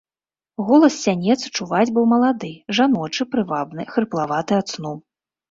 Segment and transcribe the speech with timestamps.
[0.69, 4.97] Голас з сянец чуваць быў малады, жаночы, прывабны, хрыплаваты ад сну.